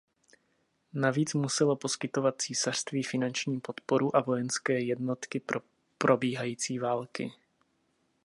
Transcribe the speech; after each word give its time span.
Navíc 0.93 1.33
muselo 1.33 1.75
poskytovat 1.75 2.41
císařství 2.41 3.03
finanční 3.03 3.59
podporu 3.59 4.15
a 4.15 4.21
vojenské 4.21 4.79
jednotky 4.79 5.39
pro 5.39 5.59
probíhající 5.97 6.79
války. 6.79 7.31